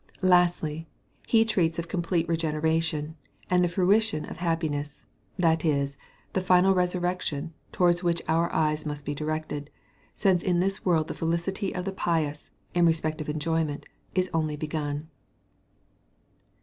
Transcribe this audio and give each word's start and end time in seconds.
Lastly, 0.23 0.87
he 1.27 1.45
treats 1.45 1.77
of 1.77 1.87
complete 1.87 2.27
regeneration, 2.27 3.15
and 3.51 3.63
the 3.63 3.67
fruition 3.67 4.25
of 4.25 4.37
happiness; 4.37 5.03
that 5.37 5.63
is, 5.63 5.95
the 6.33 6.41
final 6.41 6.73
resurrection, 6.73 7.53
towards 7.71 8.01
which 8.01 8.19
our 8.27 8.51
eyes 8.51 8.83
must 8.83 9.05
be 9.05 9.13
directed, 9.13 9.69
since 10.15 10.41
in 10.41 10.59
this 10.59 10.83
world 10.83 11.07
the 11.07 11.13
felicity 11.13 11.75
of 11.75 11.85
the 11.85 11.93
pious, 11.93 12.49
in 12.73 12.87
respect 12.87 13.21
of 13.21 13.29
enjoyment, 13.29 13.85
is 14.15 14.27
only 14.33 14.55
begun. 14.55 15.07